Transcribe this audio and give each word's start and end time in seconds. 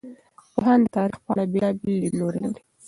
پوهان 0.51 0.79
د 0.83 0.87
تاریخ 0.95 1.17
په 1.25 1.29
اړه 1.33 1.43
بېلابېل 1.53 1.93
لیدلوري 2.01 2.39
لري. 2.45 2.61